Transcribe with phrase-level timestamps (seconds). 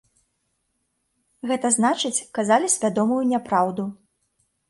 [1.51, 3.83] Гэта значыць, казалі свядомую няпраўду.